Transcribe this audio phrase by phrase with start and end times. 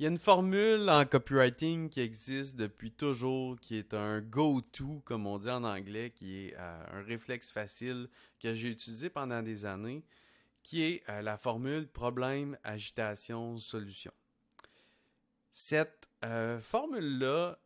[0.00, 5.02] Il y a une formule en copywriting qui existe depuis toujours, qui est un go-to,
[5.04, 8.08] comme on dit en anglais, qui est euh, un réflexe facile
[8.38, 10.02] que j'ai utilisé pendant des années,
[10.62, 14.10] qui est euh, la formule problème, agitation, solution.
[15.52, 17.58] Cette euh, formule-là,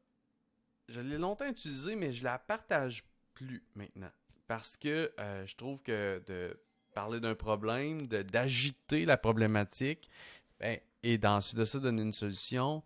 [0.89, 3.05] je l'ai longtemps utilisée, mais je la partage
[3.35, 4.11] plus maintenant.
[4.49, 5.13] Parce que
[5.47, 6.59] je trouve que de
[6.95, 10.11] parler d'un problème, d'agiter la problématique,
[10.59, 12.83] ben, et ensuite de ça donner une solution,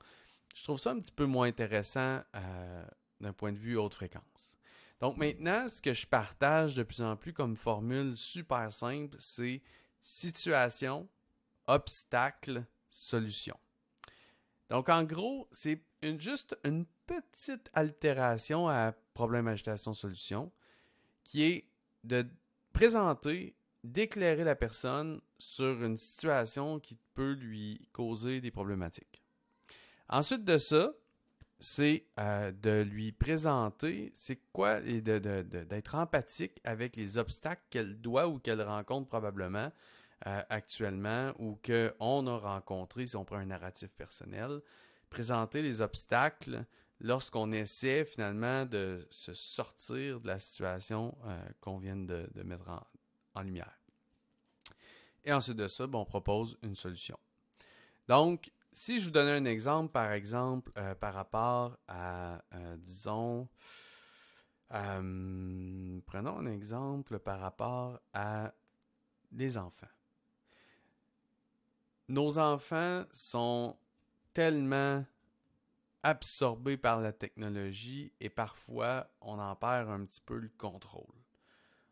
[0.55, 2.85] je trouve ça un petit peu moins intéressant euh,
[3.21, 4.59] d'un point de vue haute fréquence.
[5.01, 9.63] Donc maintenant, ce que je partage de plus en plus comme formule super simple, c'est
[10.01, 11.09] situation,
[11.69, 13.57] obstacle, solution.
[14.69, 15.81] Donc en gros, c'est
[16.19, 20.53] juste une petite altération à problème, agitation, solution
[21.23, 21.71] qui est
[22.03, 22.27] de
[22.73, 29.23] présenter d'éclairer la personne sur une situation qui peut lui causer des problématiques.
[30.09, 30.93] Ensuite de ça,
[31.61, 38.29] c'est euh, de lui présenter c'est quoi et d'être empathique avec les obstacles qu'elle doit
[38.29, 39.73] ou qu'elle rencontre probablement
[40.27, 44.61] euh, actuellement ou qu'on a rencontré si on prend un narratif personnel.
[45.11, 46.65] Présenter les obstacles
[47.01, 52.71] lorsqu'on essaie finalement de se sortir de la situation euh, qu'on vient de, mettre
[53.35, 53.79] en lumière.
[55.25, 57.19] Et ensuite de ça, ben, on propose une solution.
[58.09, 63.49] Donc, si je vous donnais un exemple, par exemple, euh, par rapport à, euh, disons,
[64.73, 68.53] euh, prenons un exemple par rapport à
[69.33, 69.89] les enfants.
[72.09, 73.77] Nos enfants sont
[74.33, 75.05] tellement
[76.03, 81.18] absorbés par la technologie et parfois on en perd un petit peu le contrôle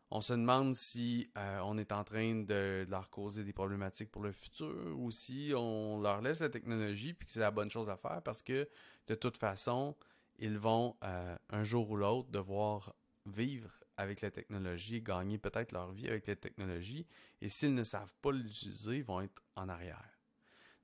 [0.09, 4.23] on se demande si euh, on est en train de, leur causer des problématiques pour
[4.23, 7.89] le futur ou si on leur laisse la technologie puis que c'est la bonne chose
[7.89, 8.69] à faire parce que
[9.07, 9.95] de toute façon,
[10.39, 15.91] ils vont euh, un jour ou l'autre devoir vivre avec la technologie, gagner peut-être leur
[15.91, 17.05] vie avec la technologie
[17.41, 20.17] et s'ils ne savent pas l'utiliser, ils vont être en arrière.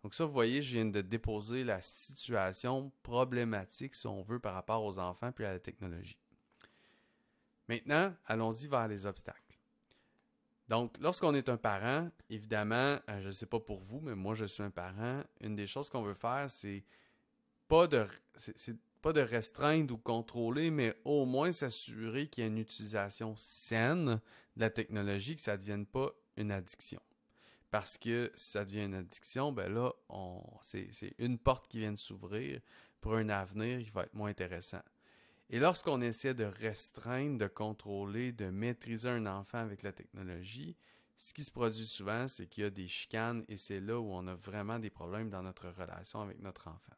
[0.03, 4.53] Donc ça, vous voyez, je viens de déposer la situation problématique, si on veut, par
[4.53, 6.17] rapport aux enfants puis à la technologie.
[7.67, 9.39] Maintenant, allons-y vers les obstacles.
[10.69, 14.33] Donc, lorsqu'on est un parent, évidemment, euh, je ne sais pas pour vous, mais moi,
[14.33, 15.23] je suis un parent.
[15.41, 16.83] Une des choses qu'on veut faire, c'est
[17.67, 18.07] pas de,
[19.01, 24.21] pas de restreindre ou contrôler, mais au moins s'assurer qu'il y a une utilisation saine
[24.55, 27.01] de la technologie, que ça ne devienne pas une addiction.
[27.69, 29.91] Parce que si ça devient une addiction, ben là,
[30.61, 32.61] c'est une porte qui vient de s'ouvrir
[33.01, 34.81] pour un avenir qui va être moins intéressant.
[35.49, 40.75] Et lorsqu'on essaie de restreindre, de contrôler, de maîtriser un enfant avec la technologie,
[41.15, 44.11] ce qui se produit souvent, c'est qu'il y a des chicanes et c'est là où
[44.11, 46.95] on a vraiment des problèmes dans notre relation avec notre enfant.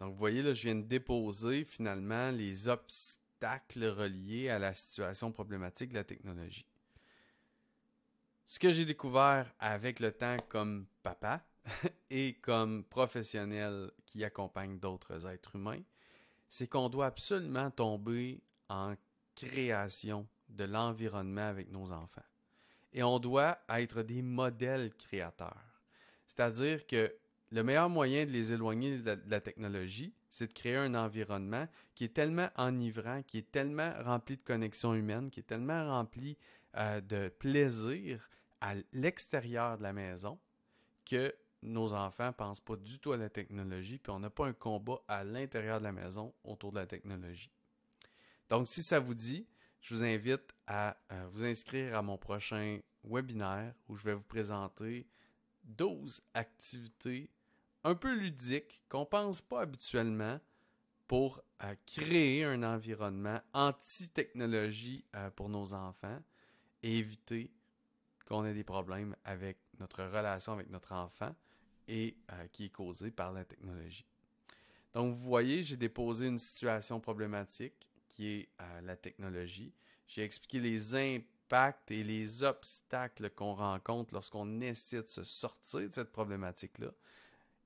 [0.00, 5.32] Donc, vous voyez, là, je viens de déposer finalement les obstacles reliés à la situation
[5.32, 6.66] problématique de la technologie.
[8.46, 11.44] Ce que j'ai découvert avec le temps comme papa
[12.10, 15.82] et comme professionnel qui accompagne d'autres êtres humains,
[16.48, 18.94] c'est qu'on doit absolument tomber en
[19.34, 22.22] création de l'environnement avec nos enfants.
[22.92, 25.82] Et on doit être des modèles créateurs.
[26.26, 27.12] C'est-à-dire que
[27.50, 32.04] le meilleur moyen de les éloigner de la, technologie, c'est de créer un environnement qui
[32.04, 36.36] est tellement enivrant, qui est tellement rempli de connexions humaines, qui est tellement rempli
[36.76, 38.28] euh, de plaisir
[38.60, 40.38] à l'extérieur de la maison
[41.04, 44.46] que nos enfants ne pensent pas du tout à la technologie, puis on n'a pas
[44.46, 47.50] un combat à l'intérieur de la maison autour de la technologie.
[48.48, 49.46] Donc, si ça vous dit,
[49.80, 54.24] je vous invite à euh, vous inscrire à mon prochain webinaire où je vais vous
[54.24, 55.06] présenter
[55.64, 57.30] 12 activités
[57.84, 60.40] un peu ludiques qu'on ne pense pas habituellement
[61.06, 66.20] pour euh, créer un environnement anti-technologie euh, pour nos enfants
[66.82, 67.50] et éviter
[68.26, 71.34] qu'on ait des problèmes avec notre relation avec notre enfant
[71.88, 74.04] et euh, qui est causée par la technologie.
[74.94, 79.72] Donc, vous voyez, j'ai déposé une situation problématique qui est euh, la technologie.
[80.06, 85.94] J'ai expliqué les impacts et les obstacles qu'on rencontre lorsqu'on essaie de se sortir de
[85.94, 86.90] cette problématique-là.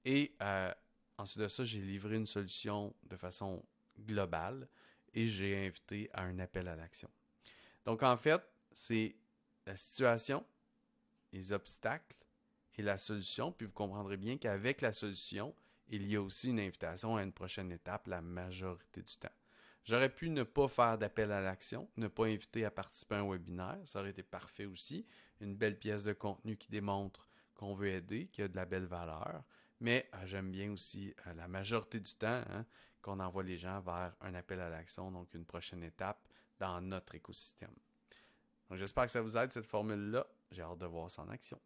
[0.05, 0.73] Et euh,
[1.19, 3.65] ensuite de ça, j'ai livré une solution de façon
[3.99, 4.69] globale
[5.15, 7.11] et j'ai invité à un appel à l'action.
[7.85, 8.43] Donc, en fait,
[8.73, 9.15] c'est
[9.67, 10.45] la situation,
[11.33, 12.17] les obstacles,
[12.77, 15.55] et la solution, puis vous comprendrez bien qu'avec la solution,
[15.89, 19.29] il y a aussi une invitation à une prochaine étape la majorité du temps.
[19.85, 23.29] J'aurais pu ne pas faire d'appel à l'action, ne pas inviter à participer à un
[23.29, 25.07] webinaire, ça aurait été parfait aussi,
[25.41, 28.65] une belle pièce de contenu qui démontre qu'on veut aider, qu'il y a de la
[28.65, 29.43] belle valeur,
[29.81, 32.65] Mais euh, j'aime bien aussi euh, la majorité du temps hein,
[33.03, 36.29] qu'on envoie les gens vers un appel à l'action, donc une prochaine étape
[36.61, 37.75] dans notre écosystème.
[38.71, 40.27] J'espère que ça vous aide cette formule-là.
[40.51, 41.61] J'ai hâte de voir ça en action.